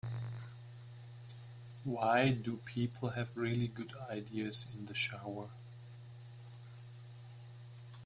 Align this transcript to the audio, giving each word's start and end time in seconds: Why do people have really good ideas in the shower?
Why 1.83 2.31
do 2.31 2.57
people 2.65 3.09
have 3.11 3.37
really 3.37 3.67
good 3.67 3.93
ideas 4.09 4.65
in 4.73 4.87
the 4.87 4.95
shower? 4.95 5.49